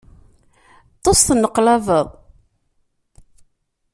[1.01, 2.07] Ṭṭes, tenneqlabeḍ.